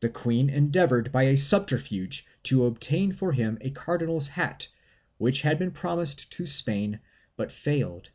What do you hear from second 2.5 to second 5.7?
obtain for him a cardinal's hat, which had been